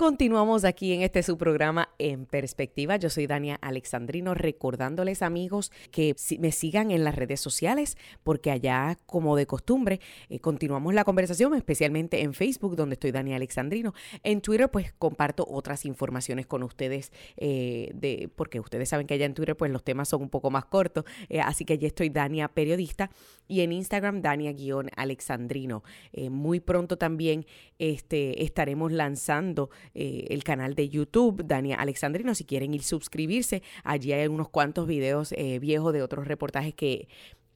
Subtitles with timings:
[0.00, 2.94] Continuamos aquí en este su programa En Perspectiva.
[2.98, 8.96] Yo soy Dania Alexandrino, recordándoles amigos que me sigan en las redes sociales, porque allá,
[9.06, 13.92] como de costumbre, eh, continuamos la conversación, especialmente en Facebook, donde estoy Dania Alexandrino.
[14.22, 19.26] En Twitter, pues comparto otras informaciones con ustedes, eh, de, porque ustedes saben que allá
[19.26, 22.08] en Twitter, pues los temas son un poco más cortos, eh, así que allí estoy
[22.08, 23.10] Dania Periodista
[23.48, 25.82] y en Instagram Dania-Alexandrino.
[26.30, 27.46] Muy pronto también
[27.80, 32.34] este, estaremos lanzando eh, el canal de YouTube, Dania Alexandrino.
[32.34, 37.08] Si quieren ir suscribirse, allí hay unos cuantos videos eh, viejos de otros reportajes que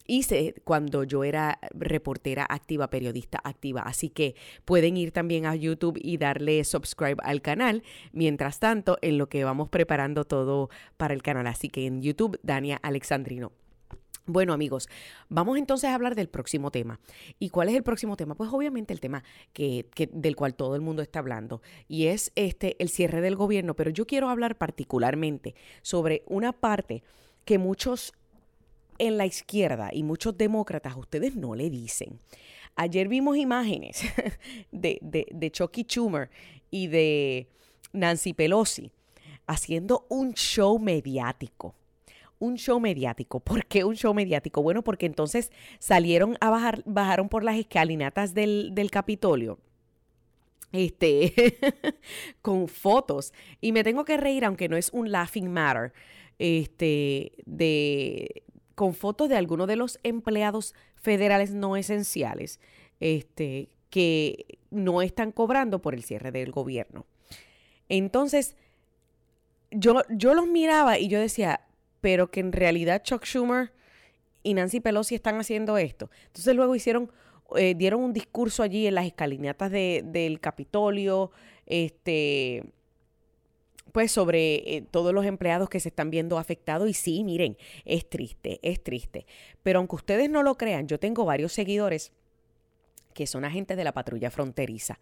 [0.07, 3.83] hice cuando yo era reportera activa, periodista activa.
[3.83, 4.35] Así que
[4.65, 7.83] pueden ir también a YouTube y darle subscribe al canal.
[8.13, 11.47] Mientras tanto, en lo que vamos preparando todo para el canal.
[11.47, 13.53] Así que en YouTube, Dania Alexandrino.
[14.27, 14.89] Bueno amigos,
[15.29, 17.01] vamos entonces a hablar del próximo tema.
[17.41, 18.37] ¿Y cuál es el próximo tema?
[18.37, 22.77] Pues obviamente el tema que, del cual todo el mundo está hablando y es este
[22.81, 27.03] el cierre del gobierno, pero yo quiero hablar particularmente sobre una parte
[27.45, 28.13] que muchos
[28.99, 32.21] en la izquierda y muchos demócratas ustedes no le dicen.
[32.77, 34.03] Ayer vimos imágenes
[34.71, 36.31] de, de, de Chucky Schumer
[36.71, 37.49] y de
[37.93, 38.93] Nancy Pelosi
[39.49, 41.75] haciendo un show mediático
[42.43, 43.41] un show mediático.
[43.45, 44.63] ¿Por qué un show mediático?
[44.63, 49.59] Bueno, porque entonces salieron a bajar, bajaron por las escalinatas del, del Capitolio.
[50.73, 51.59] Este,
[52.43, 53.33] con fotos.
[53.61, 55.93] Y me tengo que reír, aunque no es un laughing matter,
[56.39, 58.43] este, de,
[58.75, 62.59] con fotos de algunos de los empleados federales no esenciales,
[63.01, 67.05] este, que no están cobrando por el cierre del gobierno.
[67.91, 68.57] Entonces,
[69.71, 71.61] yo, yo los miraba y yo decía,
[72.03, 73.73] pero que en realidad Chuck Schumer
[74.43, 76.11] y Nancy Pelosi están haciendo esto.
[76.27, 77.11] Entonces luego hicieron,
[77.57, 81.31] eh, dieron un discurso allí en las escalinatas de- del Capitolio,
[81.65, 82.65] este,
[83.93, 86.91] pues sobre eh, todos los empleados que se están viendo afectados.
[86.91, 89.27] Y sí, miren, es triste, es triste.
[89.63, 92.13] Pero aunque ustedes no lo crean, yo tengo varios seguidores
[93.15, 94.99] que son agentes de la patrulla fronteriza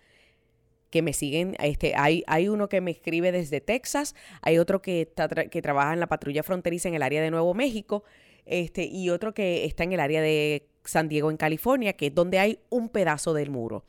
[0.91, 1.57] que me siguen.
[1.61, 5.93] Este, hay, hay uno que me escribe desde Texas, hay otro que, está que trabaja
[5.93, 8.05] en la patrulla fronteriza en el área de Nuevo México,
[8.47, 12.15] este, y otro que está en el área de San Diego, en California, que es
[12.15, 13.85] donde hay un pedazo del muro.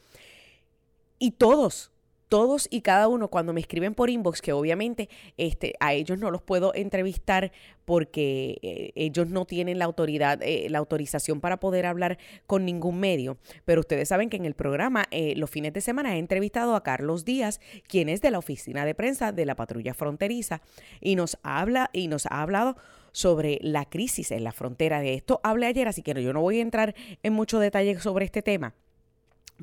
[1.20, 1.92] Y todos,
[2.32, 6.32] todos y cada uno, cuando me escriben por inbox, que obviamente este, a ellos no
[6.32, 7.52] los puedo entrevistar
[7.84, 13.02] porque eh, ellos no tienen la autoridad, eh, la autorización para poder hablar con ningún
[13.02, 13.38] medio.
[13.66, 16.84] Pero ustedes saben que en el programa, eh, los fines de semana, he entrevistado a
[16.84, 20.62] Carlos Díaz, quien es de la oficina de prensa de la patrulla fronteriza,
[21.02, 22.78] y nos habla y nos ha hablado
[23.12, 25.02] sobre la crisis en la frontera.
[25.02, 28.24] De esto hablé ayer, así que yo no voy a entrar en mucho detalle sobre
[28.24, 28.74] este tema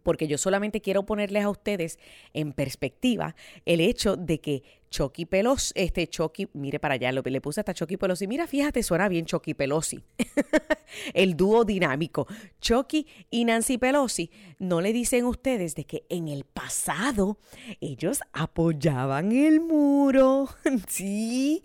[0.02, 1.98] porque yo solamente quiero ponerles a ustedes
[2.32, 7.60] en perspectiva el hecho de que Chucky Pelosi, este Chucky, mire para allá, le puse
[7.60, 10.02] hasta Chucky Pelosi, mira, fíjate, suena bien Chucky Pelosi,
[11.14, 12.26] el dúo dinámico,
[12.60, 17.38] Chucky y Nancy Pelosi, no le dicen ustedes de que en el pasado
[17.80, 20.48] ellos apoyaban el muro,
[20.88, 21.62] sí,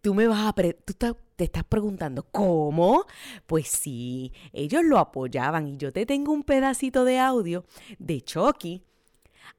[0.00, 0.52] tú me vas a...
[0.54, 0.94] pre- tú
[1.36, 3.06] te estás preguntando, ¿cómo?
[3.46, 7.64] Pues sí, ellos lo apoyaban y yo te tengo un pedacito de audio
[7.98, 8.82] de Chucky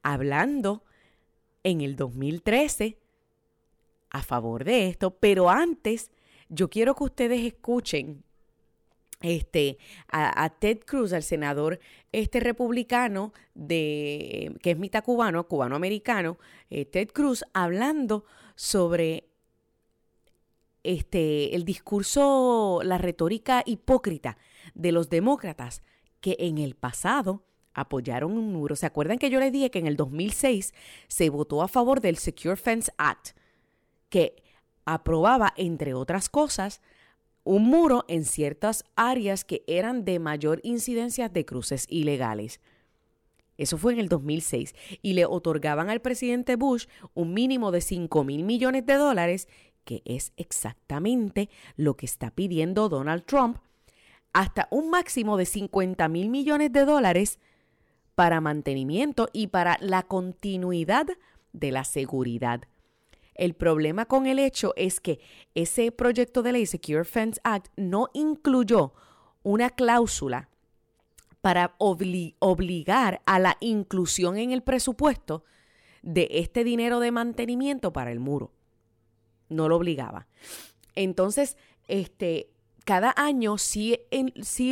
[0.02, 0.84] hablando
[1.64, 2.98] en el 2013
[4.10, 6.10] a favor de esto, pero antes
[6.48, 8.24] yo quiero que ustedes escuchen
[9.20, 11.78] este, a, a Ted Cruz, al senador
[12.10, 16.38] este republicano de que es mitad cubano, cubano-americano,
[16.70, 18.24] eh, Ted Cruz, hablando
[18.56, 19.28] sobre
[20.84, 24.36] este, el discurso, la retórica hipócrita
[24.74, 25.82] de los demócratas
[26.20, 27.44] que en el pasado
[27.74, 28.76] apoyaron un muro.
[28.76, 30.74] ¿Se acuerdan que yo les dije que en el 2006
[31.08, 33.30] se votó a favor del Secure Fence Act,
[34.08, 34.42] que
[34.84, 36.80] aprobaba, entre otras cosas,
[37.44, 42.60] un muro en ciertas áreas que eran de mayor incidencia de cruces ilegales?
[43.58, 44.74] Eso fue en el 2006.
[45.02, 49.48] Y le otorgaban al presidente Bush un mínimo de 5 mil millones de dólares,
[49.84, 53.58] que es exactamente lo que está pidiendo Donald Trump,
[54.32, 57.38] hasta un máximo de 50 mil millones de dólares
[58.14, 61.06] para mantenimiento y para la continuidad
[61.52, 62.62] de la seguridad.
[63.34, 65.20] El problema con el hecho es que
[65.54, 68.92] ese proyecto de ley, Secure Fence Act, no incluyó
[69.42, 70.48] una cláusula
[71.40, 75.44] para obligar a la inclusión en el presupuesto
[76.02, 78.52] de este dinero de mantenimiento para el muro.
[79.52, 80.26] No lo obligaba.
[80.94, 81.56] Entonces,
[81.88, 82.50] este,
[82.84, 83.98] cada año sí,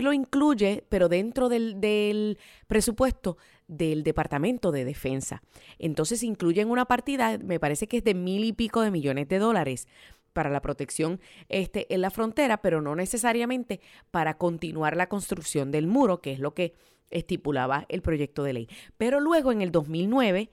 [0.02, 3.36] lo incluye, pero dentro del, del, presupuesto
[3.68, 5.42] del Departamento de Defensa.
[5.78, 9.38] Entonces incluyen una partida, me parece que es de mil y pico de millones de
[9.38, 9.86] dólares
[10.32, 13.80] para la protección este, en la frontera, pero no necesariamente
[14.10, 16.74] para continuar la construcción del muro, que es lo que
[17.10, 18.68] estipulaba el proyecto de ley.
[18.96, 20.50] Pero luego, en el 2009,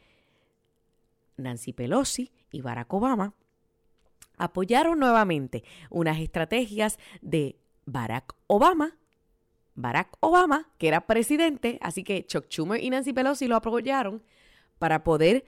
[1.37, 3.33] Nancy Pelosi y Barack Obama
[4.37, 8.97] apoyaron nuevamente unas estrategias de Barack Obama,
[9.75, 14.23] Barack Obama, que era presidente, así que Chuck Schumer y Nancy Pelosi lo apoyaron
[14.79, 15.45] para poder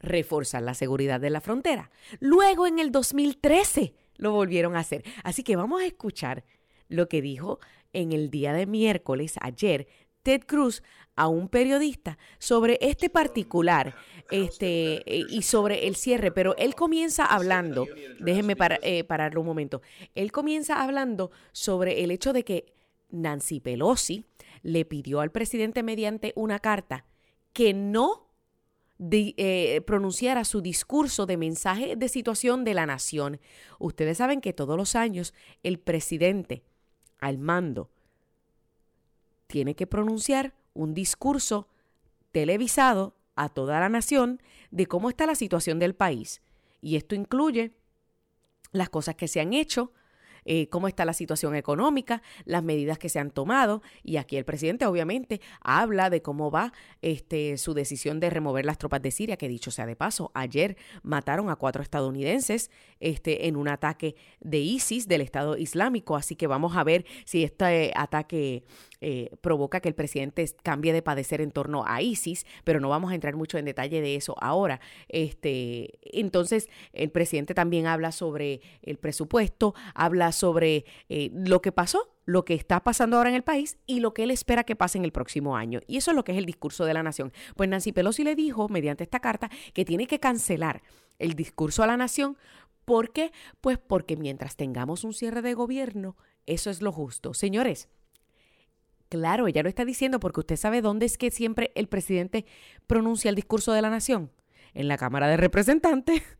[0.00, 1.90] reforzar la seguridad de la frontera.
[2.20, 5.04] Luego en el 2013 lo volvieron a hacer.
[5.24, 6.44] Así que vamos a escuchar
[6.88, 7.60] lo que dijo
[7.92, 9.86] en el día de miércoles, ayer,
[10.22, 10.82] Ted Cruz
[11.14, 13.94] a un periodista sobre este particular
[14.30, 17.86] este, y sobre el cierre, pero él comienza hablando,
[18.18, 19.82] déjenme eh, pararlo un momento,
[20.14, 22.72] él comienza hablando sobre el hecho de que
[23.10, 24.24] Nancy Pelosi
[24.62, 27.04] le pidió al presidente mediante una carta
[27.52, 28.30] que no
[29.10, 33.40] eh, pronunciara su discurso de mensaje de situación de la nación.
[33.78, 36.62] Ustedes saben que todos los años el presidente
[37.18, 37.90] al mando
[39.52, 41.68] tiene que pronunciar un discurso
[42.32, 44.40] televisado a toda la nación
[44.70, 46.40] de cómo está la situación del país.
[46.80, 47.74] Y esto incluye
[48.72, 49.92] las cosas que se han hecho,
[50.46, 53.82] eh, cómo está la situación económica, las medidas que se han tomado.
[54.02, 56.72] Y aquí el presidente obviamente habla de cómo va
[57.02, 60.78] este, su decisión de remover las tropas de Siria, que dicho sea de paso, ayer
[61.02, 62.70] mataron a cuatro estadounidenses
[63.00, 66.16] este, en un ataque de ISIS, del Estado Islámico.
[66.16, 68.64] Así que vamos a ver si este ataque
[69.04, 73.10] eh, provoca que el presidente cambie de padecer en torno a ISIS, pero no vamos
[73.10, 74.80] a entrar mucho en detalle de eso ahora.
[75.08, 82.14] Este, entonces, el presidente también habla sobre el presupuesto, habla sobre eh, lo que pasó,
[82.26, 84.98] lo que está pasando ahora en el país y lo que él espera que pase
[84.98, 85.80] en el próximo año.
[85.88, 87.32] Y eso es lo que es el discurso de la nación.
[87.56, 90.80] Pues Nancy Pelosi le dijo, mediante esta carta, que tiene que cancelar
[91.18, 92.36] el discurso a la nación.
[92.84, 93.32] ¿Por qué?
[93.60, 96.16] Pues porque mientras tengamos un cierre de gobierno,
[96.46, 97.34] eso es lo justo.
[97.34, 97.88] Señores,
[99.12, 102.46] Claro, ella lo está diciendo porque usted sabe dónde es que siempre el presidente
[102.86, 104.30] pronuncia el discurso de la nación.
[104.72, 106.22] En la Cámara de Representantes.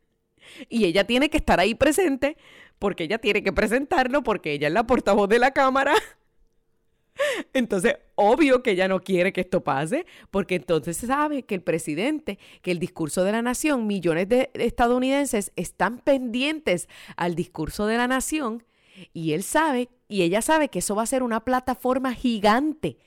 [0.68, 2.36] Y ella tiene que estar ahí presente
[2.78, 5.92] porque ella tiene que presentarlo porque ella es la portavoz de la Cámara.
[7.52, 11.62] Entonces, obvio que ella no quiere que esto pase, porque entonces se sabe que el
[11.62, 17.98] presidente, que el discurso de la nación, millones de estadounidenses están pendientes al discurso de
[17.98, 18.64] la nación
[19.12, 22.98] y él sabe, y ella sabe que eso va a ser una plataforma gigante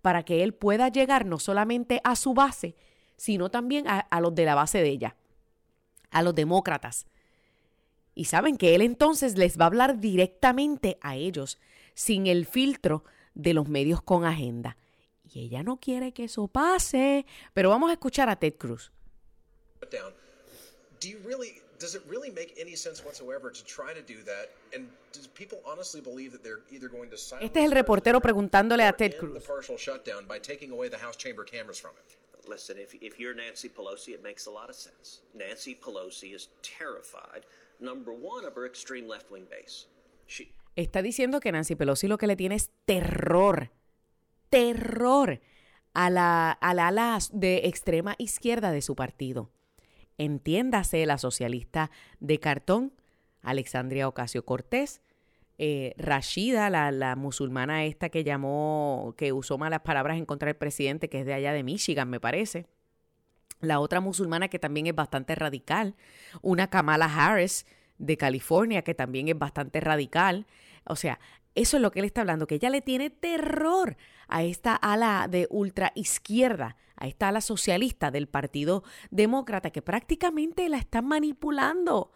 [0.00, 2.74] para que él pueda llegar no solamente a su base,
[3.18, 5.14] sino también a, los de la base de ella,
[6.10, 7.06] a los demócratas.
[8.14, 11.60] Y saben que él entonces les va a hablar directamente a ellos,
[11.92, 14.78] sin el filtro de los medios con agenda.
[15.22, 17.26] Y ella no quiere que eso pase.
[17.52, 18.90] Pero vamos a escuchar a Ted Cruz.
[21.78, 24.50] Does it really make any sense whatsoever to try to do that?
[24.74, 28.20] And does people honestly believe that they're either going to silence Este es el reportero
[28.20, 29.34] preguntándole a Ted Cruz.
[29.34, 32.04] The partial shutdown by taking away the House chamber cameras from him.
[32.48, 35.20] Listen, if, if you're Nancy Pelosi, it makes a lot of sense.
[35.34, 37.46] Nancy Pelosi is terrified,
[37.80, 39.86] number one, of her extreme left wing base.
[40.26, 40.52] She...
[40.76, 43.70] Está diciendo que Nancy Pelosi lo que le tiene es terror.
[44.50, 45.40] Terror
[45.94, 49.50] a la, a la ala de extrema izquierda de su partido.
[50.18, 51.90] Entiéndase la socialista
[52.20, 52.92] de cartón,
[53.42, 55.02] Alexandria Ocasio Cortés,
[55.58, 60.56] eh, Rashida, la, la, musulmana esta que llamó, que usó malas palabras en contra del
[60.56, 62.66] presidente, que es de allá de Michigan, me parece.
[63.60, 65.94] La otra musulmana que también es bastante radical,
[66.42, 67.66] una Kamala Harris
[67.98, 70.46] de California, que también es bastante radical.
[70.86, 71.20] O sea,
[71.54, 73.96] eso es lo que él está hablando, que ella le tiene terror
[74.28, 80.68] a esta ala de ultra izquierda, a esta ala socialista del Partido Demócrata, que prácticamente
[80.68, 82.12] la están manipulando.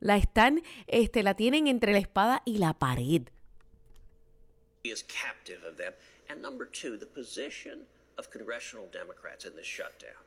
[0.00, 3.28] La están, este, la tienen entre la espada y la pared.
[4.84, 5.92] is captive of them.
[6.28, 7.86] And number two, the position
[8.18, 10.18] of congressional Democrats in this shutdown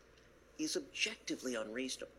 [0.57, 2.13] is objectively unreasonable.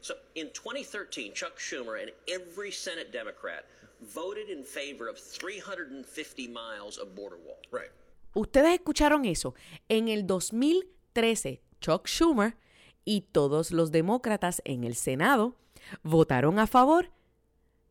[0.00, 3.64] So in 2013, Chuck Schumer and every Senate Democrat
[4.02, 7.56] voted in favor of 350 miles of border wall.
[8.34, 9.54] Ustedes escucharon eso.
[9.88, 10.26] En el
[11.14, 12.56] 2013, Chuck Schumer
[13.04, 15.56] y todos los demócratas en el Senado
[16.02, 17.10] votaron a favor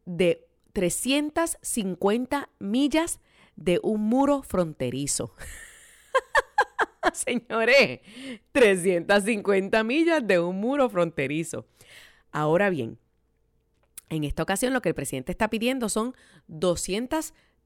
[0.05, 3.19] de 350 millas
[3.55, 5.33] de un muro fronterizo.
[7.13, 8.01] Señores,
[8.51, 11.65] 350 millas de un muro fronterizo.
[12.31, 12.97] Ahora bien,
[14.09, 16.15] en esta ocasión lo que el presidente está pidiendo son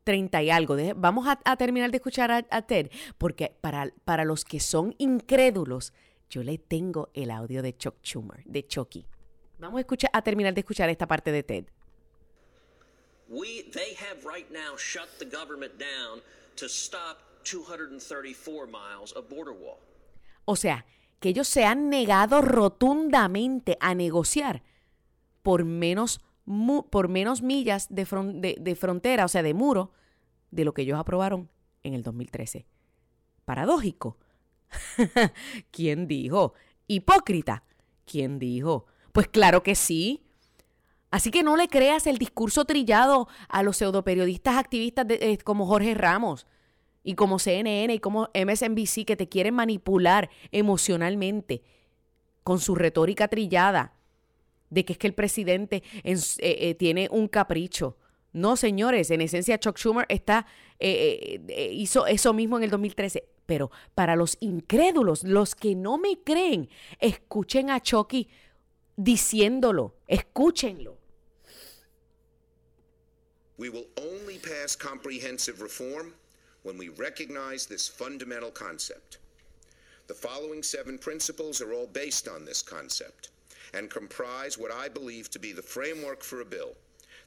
[0.07, 0.77] 230 y algo.
[0.95, 5.93] Vamos a, terminar de escuchar a, Ted, porque para, para los que son incrédulos,
[6.29, 9.05] yo le tengo el audio de Chuck Schumer, de Chucky.
[9.59, 11.65] Vamos a, escuchar, a terminar de escuchar esta parte de Ted.
[13.29, 16.21] We, they have right now shut the government down
[16.55, 19.79] to stop 234 miles of border wall.
[20.45, 20.85] O sea,
[21.19, 24.63] que ellos se han negado rotundamente a negociar
[25.43, 26.21] por menos,
[26.89, 29.91] por menos millas de, frontera, o sea, de muro,
[30.51, 31.49] de lo que ellos aprobaron
[31.83, 32.65] en el 2013.
[33.43, 34.17] Paradójico.
[35.71, 36.53] ¿Quién dijo?
[36.87, 37.63] Hipócrita.
[38.05, 38.85] ¿Quién dijo?
[39.11, 40.23] Pues claro que sí.
[41.11, 45.93] Así que no le creas el discurso trillado a los pseudoperiodistas activistas eh, como Jorge
[45.95, 46.47] Ramos
[47.03, 51.63] y como CNN y como MSNBC que te quieren manipular emocionalmente
[52.43, 53.96] con su retórica trillada
[54.69, 57.97] de que es que el presidente eh, eh, tiene un capricho.
[58.33, 60.45] No, señores, en esencia Chuck Schumer está,
[60.79, 63.23] hizo eso mismo en el 2013.
[63.47, 66.69] Pero para los incrédulos, los que no me creen,
[66.99, 68.29] escuchen a Chucky
[68.97, 70.97] diciéndolo, escúchenlo.
[73.57, 76.13] We will only pass comprehensive reform
[76.63, 79.17] when we recognize this fundamental concept.
[80.07, 83.29] The following seven principles are all based on this concept
[83.73, 86.75] and comprise what I believe to be the framework for a bill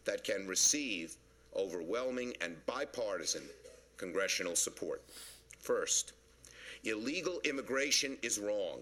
[0.04, 1.16] that can receive
[1.54, 3.42] overwhelming and bipartisan
[3.96, 5.02] congressional support.
[5.58, 6.12] First,
[6.84, 8.80] illegal immigration is wrong.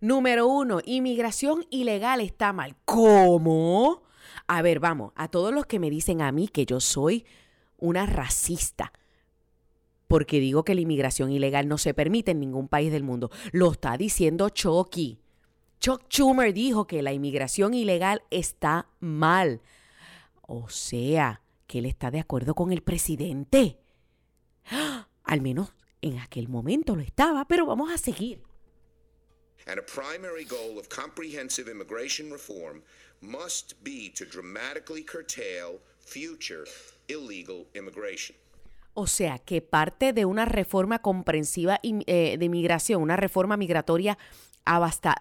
[0.00, 2.76] Número uno, inmigración ilegal está mal.
[2.84, 4.02] ¿Cómo?
[4.46, 7.26] A ver, vamos, a todos los que me dicen a mí que yo soy
[7.78, 8.92] una racista,
[10.06, 13.30] porque digo que la inmigración ilegal no se permite en ningún país del mundo.
[13.50, 15.18] Lo está diciendo Chucky.
[15.80, 19.60] Chuck Schumer dijo que la inmigración ilegal está mal.
[20.42, 23.78] O sea, que él está de acuerdo con el presidente.
[25.24, 28.42] Al menos en aquel momento lo estaba, pero vamos a seguir.
[29.66, 32.82] And a primary goal of comprehensive immigration reform
[33.20, 36.64] must be to dramatically curtail future
[37.08, 38.34] illegal immigration.
[38.94, 44.18] O sea, que parte de una reforma comprensiva eh, de inmigración, una reforma migratoria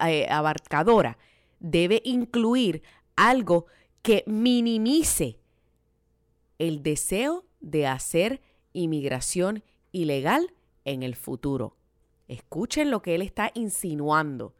[0.06, 1.18] eh, abarcadora,
[1.60, 2.84] debe incluir
[3.16, 3.66] algo
[4.02, 5.40] que minimice
[6.60, 8.42] el deseo de hacer
[8.74, 10.54] inmigración ilegal
[10.86, 11.78] en el futuro.
[12.28, 14.56] Escuchen lo que él está insinuando.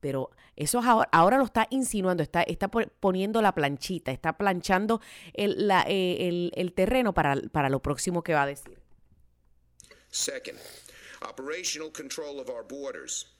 [0.00, 5.00] Pero eso ahora, ahora, lo está insinuando, está, está poniendo la planchita, está planchando
[5.32, 8.80] el, la, eh, el, el terreno para, para lo próximo que va a decir.
[10.10, 10.58] Second,
[11.28, 13.32] operational control of our borders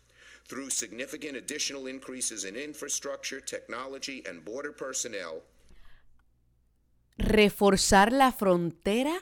[0.47, 5.43] through significant additional increases in infrastructure, technology, and border personnel.
[7.17, 9.15] Reforzar la frontera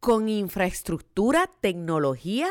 [0.00, 2.50] con infraestructura, tecnología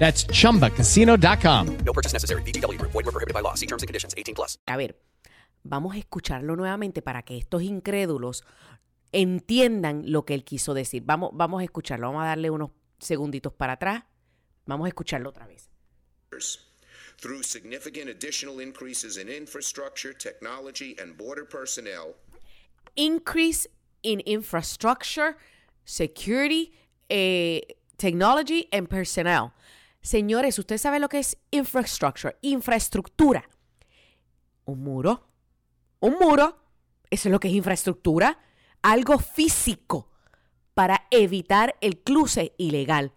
[0.00, 1.66] That's chumbacasino.com.
[1.84, 2.42] No purchase necessary.
[2.42, 2.80] BGW.
[2.80, 3.54] Void were prohibited by law.
[3.54, 4.58] See terms and conditions 18 plus.
[4.66, 4.96] A ver,
[5.62, 8.42] vamos a escucharlo nuevamente para que estos incrédulos
[9.12, 11.02] entiendan lo que él quiso decir.
[11.04, 12.06] Vamos, vamos a escucharlo.
[12.06, 14.04] Vamos a darle unos segunditos para atrás.
[14.64, 15.68] Vamos a escucharlo otra vez.
[17.18, 22.16] Through significant additional increases in infrastructure, technology, and border personnel.
[22.96, 23.68] Increase
[24.02, 25.36] in infrastructure,
[25.84, 26.72] security,
[27.10, 27.60] eh,
[27.98, 29.52] technology, and personnel.
[30.02, 32.36] Señores, ¿usted sabe lo que es infrastructure?
[32.40, 33.48] Infraestructura.
[34.64, 35.28] Un muro.
[36.00, 36.56] Un muro.
[37.10, 38.38] Eso es lo que es infraestructura.
[38.82, 40.10] Algo físico
[40.74, 43.12] para evitar el cruce ilegal.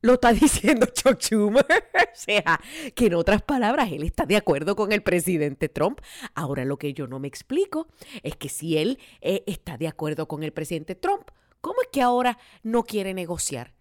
[0.00, 1.64] Lo está diciendo Chuck Schumer.
[1.94, 2.60] o sea,
[2.96, 6.00] que en otras palabras, él está de acuerdo con el presidente Trump.
[6.34, 7.86] Ahora lo que yo no me explico
[8.24, 11.30] es que si él eh, está de acuerdo con el presidente Trump,
[11.60, 13.72] ¿cómo es que ahora no quiere negociar?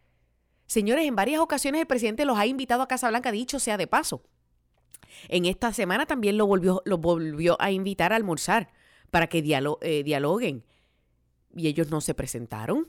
[0.71, 3.87] Señores, en varias ocasiones el presidente los ha invitado a Casa Blanca, dicho sea de
[3.87, 4.23] paso.
[5.27, 8.71] En esta semana también lo volvió, lo volvió a invitar a almorzar
[9.09, 10.63] para que eh, dialoguen.
[11.53, 12.87] Y ellos no se presentaron.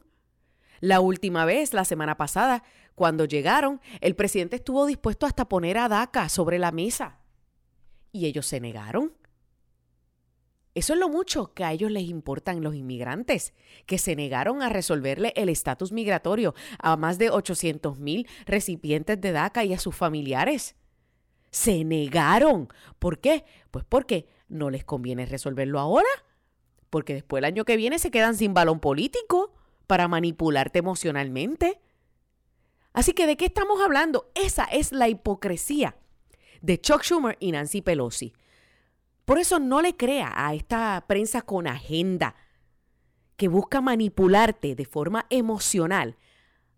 [0.78, 2.62] La última vez, la semana pasada,
[2.94, 7.18] cuando llegaron, el presidente estuvo dispuesto hasta poner a DACA sobre la mesa.
[8.12, 9.12] Y ellos se negaron.
[10.74, 13.52] Eso es lo mucho que a ellos les importan los inmigrantes,
[13.84, 19.32] que se negaron a resolverle el estatus migratorio a más de 800 mil recipientes de
[19.32, 20.74] DACA y a sus familiares.
[21.50, 22.68] Se negaron.
[22.98, 23.44] ¿Por qué?
[23.70, 26.08] Pues porque no les conviene resolverlo ahora,
[26.88, 29.52] porque después el año que viene se quedan sin balón político
[29.86, 31.80] para manipularte emocionalmente.
[32.94, 34.30] Así que, ¿de qué estamos hablando?
[34.34, 35.96] Esa es la hipocresía
[36.62, 38.32] de Chuck Schumer y Nancy Pelosi.
[39.24, 42.34] Por eso no le crea a esta prensa con agenda
[43.36, 46.16] que busca manipularte de forma emocional,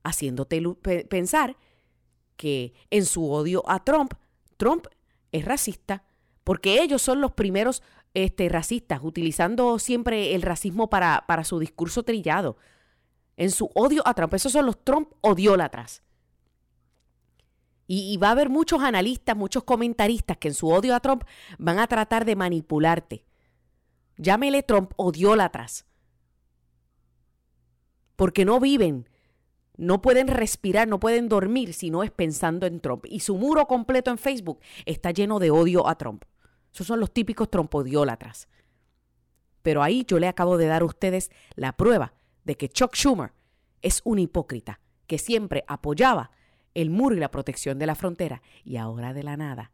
[0.02, 0.62] haciéndote
[1.08, 1.56] pensar
[2.36, 4.14] que en su odio a Trump,
[4.56, 4.86] Trump
[5.32, 6.04] es racista,
[6.42, 7.82] porque ellos son los primeros
[8.12, 12.56] este, racistas, utilizando siempre el racismo para, para su discurso trillado.
[13.36, 16.02] En su odio a Trump, esos son los Trump odiólatras.
[17.86, 21.24] Y, va a haber muchos analistas, muchos comentaristas que en su odio a Trump
[21.58, 23.24] van a tratar de manipularte.
[24.16, 25.84] Llámele Trump odiólatras.
[28.16, 29.08] Porque no viven,
[29.76, 33.04] no pueden respirar, no pueden dormir si no es pensando en Trump.
[33.08, 36.24] Y su muro completo en Facebook está lleno de odio a Trump.
[36.72, 38.48] Esos son los típicos trompodiólatras.
[39.62, 42.14] Pero ahí yo le acabo de dar a ustedes la prueba
[42.44, 43.32] de que Chuck Schumer
[43.82, 46.30] es un hipócrita que siempre apoyaba
[46.74, 49.72] el muro y la protección de la frontera y ahora de la nada.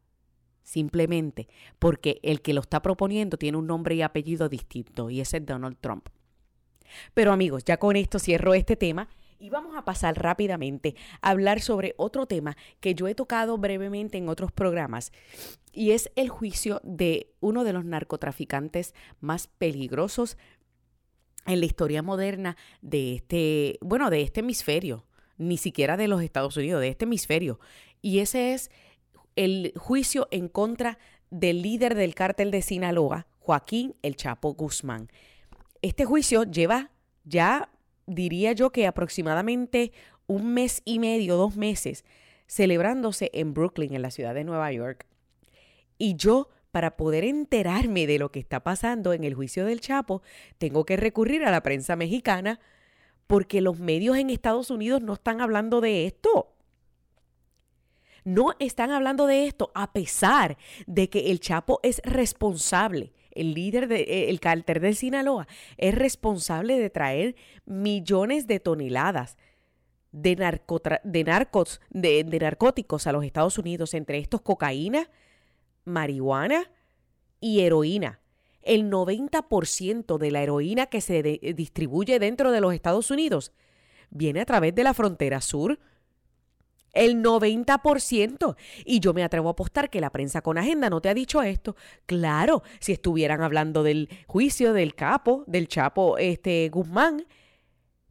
[0.62, 5.38] Simplemente porque el que lo está proponiendo tiene un nombre y apellido distinto y ese
[5.38, 6.09] es Donald Trump.
[7.14, 11.61] Pero amigos, ya con esto cierro este tema y vamos a pasar rápidamente a hablar
[11.61, 15.12] sobre otro tema que yo he tocado brevemente en otros programas
[15.73, 20.37] y es el juicio de uno de los narcotraficantes más peligrosos
[21.47, 25.07] en la historia moderna de este, bueno, de este hemisferio,
[25.40, 27.59] ni siquiera de los Estados Unidos, de este hemisferio.
[28.03, 28.70] Y ese es
[29.37, 30.98] el juicio en contra
[31.31, 35.09] del líder del cártel de Sinaloa, Joaquín El Chapo Guzmán.
[35.81, 36.90] Este juicio lleva
[37.24, 37.70] ya,
[38.07, 39.92] diría yo que aproximadamente
[40.26, 42.05] un mes y medio, dos meses,
[42.46, 45.07] celebrándose en Brooklyn, en la ciudad de Nueva York.
[45.96, 50.22] Y yo, para poder enterarme de lo que está pasando en el juicio del Chapo,
[50.59, 52.61] tengo que recurrir a la prensa mexicana
[53.31, 56.53] porque los medios en Estados Unidos no están hablando de esto.
[58.25, 63.87] No están hablando de esto a pesar de que el Chapo es responsable, el líder
[63.87, 69.37] del de, el cárter de Sinaloa, es responsable de traer millones de toneladas
[70.11, 75.09] de, narcos, de narcóticos a los Estados Unidos, entre estos cocaína,
[75.85, 76.69] marihuana
[77.38, 78.19] y heroína
[78.62, 81.23] el 90% de la heroína que se
[81.55, 83.53] distribuye dentro de los Estados Unidos
[84.11, 85.79] viene a través de la frontera sur.
[86.92, 88.57] El 90%.
[88.85, 91.40] Y yo me atrevo a apostar que la prensa con agenda no te ha dicho
[91.40, 91.77] esto.
[92.07, 97.27] Claro, si estuvieran hablando del juicio del capo, del chapo este, Guzmán,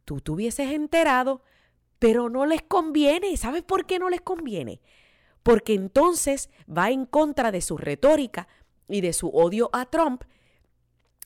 [0.06, 1.42] tú te hubieses enterado,
[1.98, 3.36] pero no les conviene.
[3.36, 4.80] ¿Sabes por qué no les conviene?
[5.42, 8.48] Porque entonces va en contra de su retórica
[8.88, 10.24] y de su odio a Trump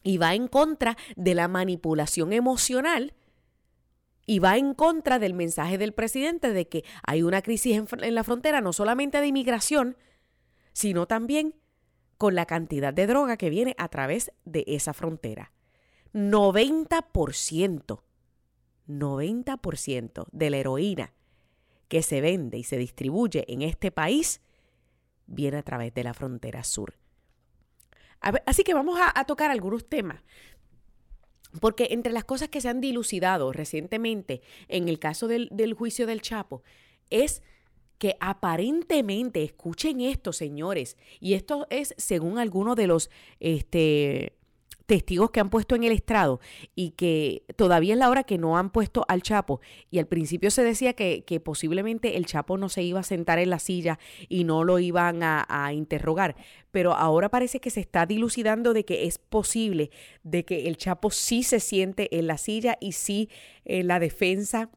[0.05, 3.15] y va en contra de la manipulación emocional
[4.27, 8.23] y va en contra del mensaje del presidente de que hay una crisis en, la
[8.23, 9.97] frontera no solamente de inmigración,
[10.73, 11.57] sino también
[12.17, 15.53] con la cantidad de droga que viene a través de esa frontera.
[16.13, 18.03] 90%,
[18.87, 21.13] 90% de la heroína
[21.89, 24.41] que se vende y se distribuye en este país
[25.27, 26.95] viene a través de la frontera sur
[28.47, 30.23] así que vamos a, tocar algunos temas.
[31.61, 36.07] Porque entre las cosas que se han dilucidado recientemente en el caso del, del, juicio
[36.07, 36.63] del Chapo
[37.11, 37.43] es
[37.99, 43.09] que aparentemente, escuchen esto, señores, y esto es según algunos de los
[43.39, 44.37] este,
[44.87, 46.41] testigos que han puesto en el estrado
[46.75, 49.61] y que todavía es la hora que no han puesto al Chapo.
[49.91, 53.51] Y al principio se decía que, posiblemente el Chapo no se iba a sentar en
[53.51, 56.37] la silla y no lo iban a, interrogar.
[56.71, 59.91] Pero ahora parece que se está dilucidando de que es posible
[60.23, 63.29] de que el Chapo sí se siente en la silla y sí
[63.65, 64.71] la defensa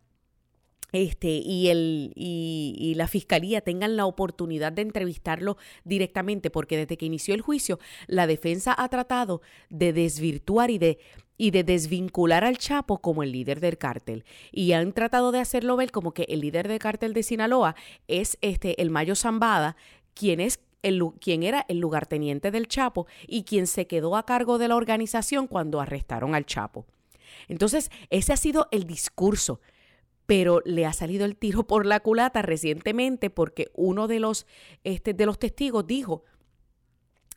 [0.91, 7.05] este, y, el, y, la fiscalía tengan la oportunidad de entrevistarlo directamente, porque desde que
[7.05, 10.99] inició el juicio, la defensa ha tratado de desvirtuar y de,
[11.37, 14.23] y de desvincular al Chapo como el líder del cártel.
[14.51, 17.75] Y han tratado de hacerlo ver como que el líder del cártel de Sinaloa
[18.07, 19.75] es este, el Mayo Zambada,
[20.13, 24.57] quien es el, quien era el lugarteniente del Chapo y quien se quedó a cargo
[24.57, 26.85] de la organización cuando arrestaron al Chapo.
[27.47, 29.59] Entonces, ese ha sido el discurso,
[30.27, 34.45] pero le ha salido el tiro por la culata recientemente porque uno de los,
[34.83, 36.23] este, de los testigos dijo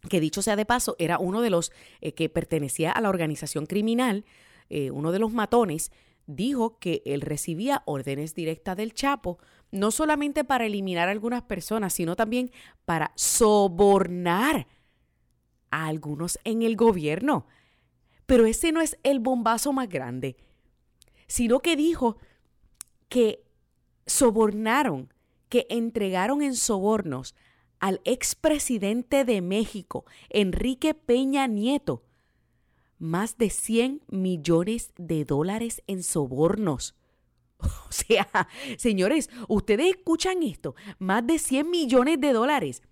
[0.08, 3.66] que dicho sea de paso, era uno de los eh, que pertenecía a la organización
[3.66, 4.24] criminal,
[4.70, 5.92] eh, uno de los matones,
[6.26, 9.38] dijo que él recibía órdenes directas del Chapo,
[9.70, 12.50] no solamente para eliminar a algunas personas, sino también
[12.86, 14.66] para sobornar
[15.70, 17.46] a algunos en el gobierno.
[18.26, 20.36] Pero ese no es el bombazo más grande,
[21.26, 22.16] sino que dijo
[23.10, 23.44] que
[24.06, 25.12] sobornaron,
[25.50, 27.34] que entregaron en sobornos
[27.80, 32.04] al expresidente de México, Enrique Peña Nieto,
[32.98, 36.94] más de 100 millones de dólares en sobornos.
[37.60, 42.82] O sea, señores, ustedes escuchan esto, más de 100 millones de dólares.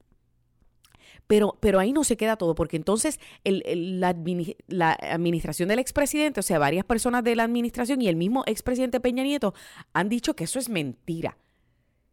[1.28, 6.58] Pero, pero ahí no se queda todo, porque entonces la, administración del expresidente, o sea,
[6.58, 9.54] varias personas de la administración y el mismo expresidente Peña Nieto
[9.92, 11.36] han dicho que eso es mentira,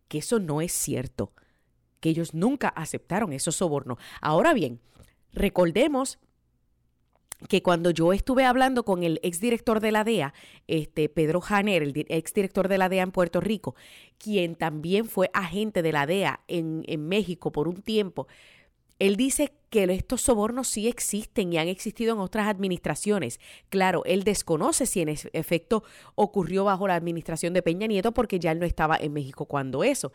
[0.10, 1.32] que eso no es cierto,
[2.02, 3.98] que ellos nunca aceptaron esos sobornos.
[4.20, 4.82] Ahora bien,
[5.32, 6.20] recordemos
[7.48, 10.34] que cuando yo estuve hablando con el exdirector de la DEA,
[10.68, 13.76] este Pedro Janer, el exdirector de la DEA en Puerto Rico,
[14.18, 18.28] quien también fue agente de la DEA en México por un tiempo,
[19.00, 23.40] él dice que estos sobornos sí existen y han existido en otras administraciones.
[23.70, 25.84] Claro, él desconoce si en efecto
[26.16, 29.84] ocurrió bajo la administración de Peña Nieto porque ya él no estaba en México cuando
[29.84, 30.12] eso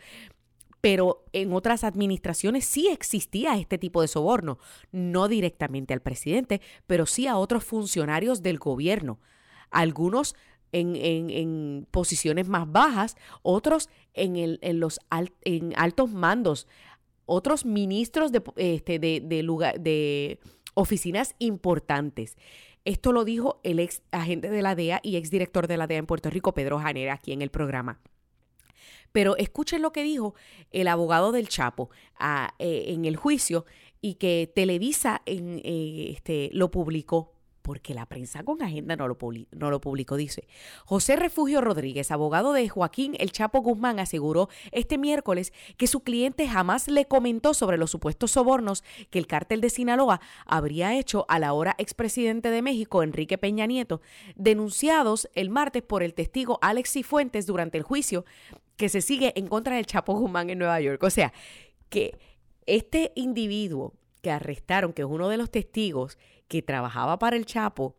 [0.80, 4.58] pero en otras administraciones sí existía este tipo de soborno,
[4.92, 9.20] no directamente al presidente, pero sí a otros funcionarios del gobierno,
[9.70, 10.34] algunos
[10.72, 15.00] en, posiciones más bajas, otros en, el, en los
[15.42, 16.66] en altos mandos,
[17.30, 20.40] otros ministros de, este, de, lugar, de
[20.74, 22.36] oficinas importantes.
[22.84, 25.98] Esto lo dijo el ex agente de la DEA y ex director de la DEA
[25.98, 28.00] en Puerto Rico, Pedro Janera, aquí en el programa.
[29.12, 30.34] Pero escuchen lo que dijo
[30.72, 31.90] el abogado del Chapo
[32.58, 33.64] eh, en el juicio
[34.00, 37.32] y que Televisa en, eh, este, lo publicó
[37.70, 39.16] porque la prensa con agenda no lo,
[39.52, 40.48] no publicó, dice.
[40.84, 46.48] José Refugio Rodríguez, abogado de Joaquín El Chapo Guzmán, aseguró este miércoles que su cliente
[46.48, 51.38] jamás le comentó sobre los supuestos sobornos que el cártel de Sinaloa habría hecho a
[51.38, 54.00] la hora expresidente de México, Enrique Peña Nieto,
[54.34, 58.24] denunciados el martes por el testigo Alex Cifuentes durante el juicio
[58.76, 61.00] que se sigue en contra del Chapo Guzmán en Nueva York.
[61.04, 61.32] O sea,
[61.88, 62.18] que
[62.66, 66.18] este individuo que arrestaron, que es uno de los testigos
[66.50, 67.94] que trabajaba para el Chapo,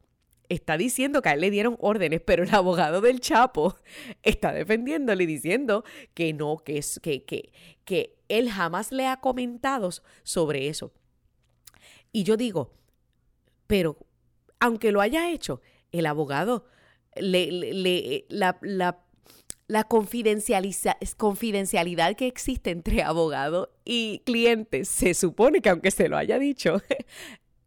[0.50, 3.78] está diciendo que a él le dieron órdenes, pero el abogado del Chapo
[4.24, 7.54] está defendiéndole diciendo que no, que, es, que, que,
[7.86, 9.90] que él jamás le ha comentado
[10.24, 10.92] sobre eso.
[12.12, 12.74] Y yo digo,
[13.68, 13.96] pero
[14.60, 15.62] aunque lo haya hecho,
[15.94, 16.66] el abogado
[17.16, 19.00] le, le, la, la
[19.72, 26.38] la confidencialidad que existe entre abogado y cliente, se supone que aunque se lo haya
[26.38, 26.82] dicho,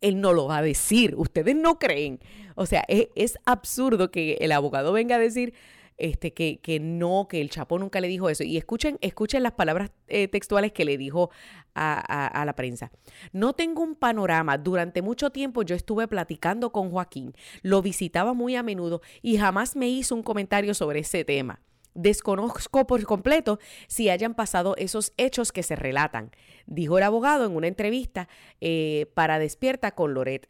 [0.04, 1.14] él no lo va a decir.
[1.16, 2.20] Ustedes no creen.
[2.54, 5.54] O sea, es, absurdo que el abogado venga a decir
[5.96, 8.44] este, que, que, no, que el Chapo nunca le dijo eso.
[8.44, 11.30] Y escuchen, escuchen las palabras eh, textuales que le dijo
[11.74, 12.90] a, a, la prensa.
[13.32, 14.58] No tengo un panorama.
[14.58, 19.74] Durante mucho tiempo yo estuve platicando con Joaquín, lo visitaba muy a menudo y jamás
[19.74, 21.60] me hizo un comentario sobre ese tema.
[21.94, 26.32] Desconozco por completo si hayan pasado esos hechos que se relatan,
[26.66, 28.28] dijo el abogado en una entrevista
[28.60, 30.48] eh, para Despierta con Loret.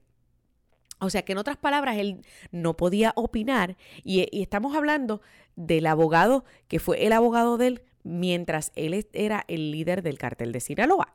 [1.01, 5.21] O sea que en otras palabras, él no podía opinar y, estamos hablando
[5.57, 10.53] del abogado que fue el abogado de él mientras él era el líder del cartel
[10.53, 11.15] de Sinaloa.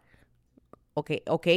[0.94, 1.48] Ok, ok,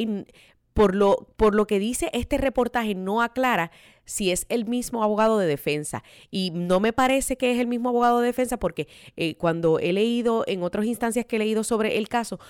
[0.74, 3.70] por lo, por lo que dice este reportaje, no aclara
[4.04, 6.02] si es el mismo abogado de defensa.
[6.30, 9.92] Y no me parece que es el mismo abogado de defensa porque eh, cuando he
[9.92, 12.40] leído, en otras instancias que he leído sobre el caso,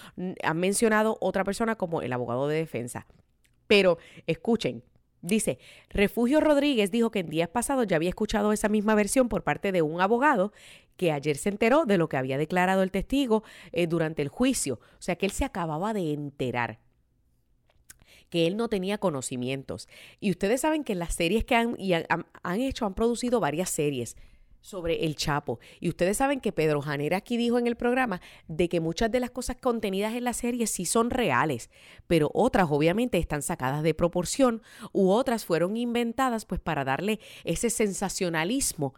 [0.43, 3.07] han mencionado otra persona como el abogado de defensa.
[3.67, 4.83] Pero escuchen,
[5.23, 9.45] Dice, Refugio Rodríguez dijo que en días pasados ya había escuchado esa misma versión por
[9.45, 10.53] parte de un abogado
[10.97, 14.81] que ayer se enteró de lo que había declarado el testigo eh, durante el juicio.
[14.99, 16.81] O sea que él se acababa de enterar
[18.33, 19.90] que él no tenía conocimientos.
[20.18, 21.77] Y ustedes saben que las series que han,
[22.42, 24.16] han, hecho, han producido varias series
[24.62, 25.61] sobre el Chapo.
[25.81, 29.21] Y ustedes saben que Pedro Janera aquí dijo en el programa de que muchas de
[29.21, 31.68] las cosas contenidas en la serie sí son reales,
[32.07, 37.68] pero otras obviamente están sacadas de proporción u otras fueron inventadas pues para darle ese
[37.68, 38.95] sensacionalismo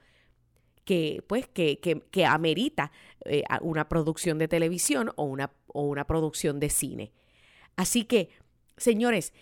[0.85, 2.93] que pues que, que, amerita
[3.25, 7.11] eh, una producción de televisión o una, o una producción de cine.
[7.77, 8.29] Así que,
[8.77, 9.33] señores,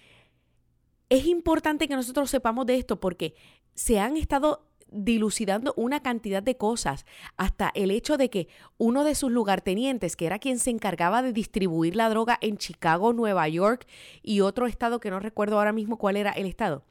[1.09, 3.35] es importante que nosotros sepamos de esto porque
[3.75, 9.14] se han estado dilucidando una cantidad de cosas, hasta el hecho de que uno de
[9.14, 13.87] sus lugartenientes, que era quien se encargaba de distribuir la droga en Chicago, Nueva York
[14.23, 16.85] y otro estado que no recuerdo ahora mismo cuál era el estado,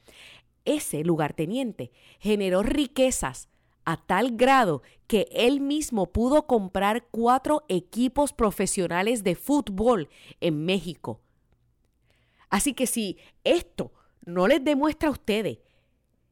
[0.65, 3.49] ese lugarteniente generó riquezas
[3.85, 11.21] a tal grado que él mismo pudo comprar cuatro equipos profesionales de fútbol en México.
[12.51, 13.91] Así que si esto
[14.23, 15.57] no les demuestra a ustedes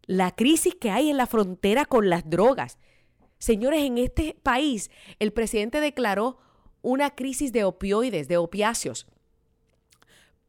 [0.06, 2.78] la crisis que hay en la frontera con las drogas.
[3.38, 6.38] Señores, en este país el presidente declaró
[6.82, 9.08] una crisis de opioides, de opiáceos.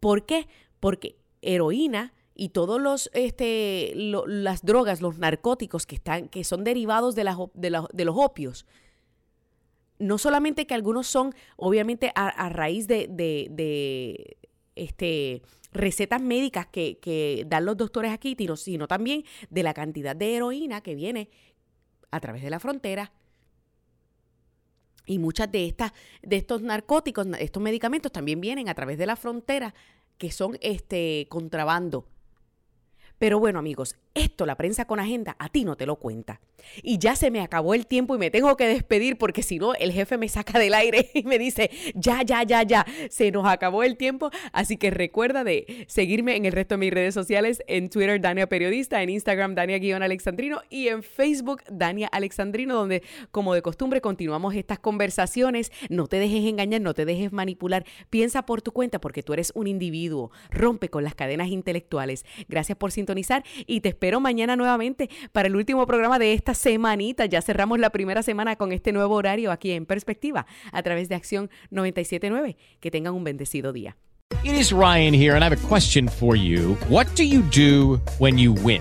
[0.00, 0.48] ¿Por qué?
[0.80, 7.14] Porque heroína y todos los este, las drogas, los narcóticos que están que son derivados
[7.14, 8.66] de, de, los opios.
[9.98, 14.38] No solamente que algunos son, obviamente, a, raíz de, de
[14.74, 20.80] este, recetas médicas que, dan los doctores aquí, sino también de la cantidad de heroína
[20.80, 21.30] que viene
[22.10, 23.12] a través de la frontera.
[25.06, 29.16] Y muchas de estas, de estos narcóticos, estos medicamentos también vienen a través de la
[29.16, 29.74] frontera,
[30.18, 32.06] que son este contrabando.
[33.20, 36.40] Pero bueno, amigos, esto la prensa con agenda a ti no te lo cuenta.
[36.82, 39.74] Y ya se me acabó el tiempo y me tengo que despedir porque si no,
[39.74, 43.46] el jefe me saca del aire y me dice, ya, ya, ya, ya, se nos
[43.46, 44.30] acabó el tiempo.
[44.52, 48.48] Así que recuerda de seguirme en el resto de mis redes sociales, en Twitter Dania
[48.48, 54.78] Periodista, en Instagram Dania-Alexandrino y en Facebook Dania Alexandrino, donde como de costumbre continuamos estas
[54.78, 55.72] conversaciones.
[55.90, 57.84] No te dejes engañar, no te dejes manipular.
[58.08, 60.30] Piensa por tu cuenta porque tú eres un individuo.
[60.50, 62.24] Rompe con las cadenas intelectuales.
[62.48, 63.09] Gracias por sintonizar
[63.66, 67.26] y te espero mañana nuevamente para el último programa de esta semanita.
[67.26, 71.14] Ya cerramos la primera semana con este nuevo horario aquí en Perspectiva a través de
[71.14, 72.56] Acción 979.
[72.80, 73.96] Que tengan un bendecido día.
[74.42, 76.76] It is Ryan here and I have a question for you.
[76.88, 78.80] What do you do when you win?